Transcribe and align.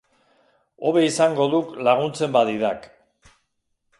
Hobe 0.87 1.01
izango 1.07 1.45
duk 1.51 1.75
laguntzen 1.87 2.35
badidak. 2.37 2.87